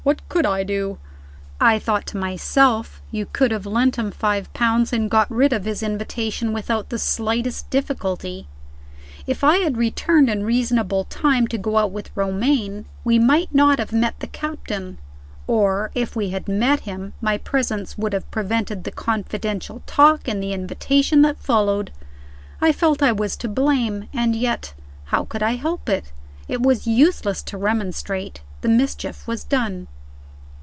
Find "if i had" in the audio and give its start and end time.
9.27-9.77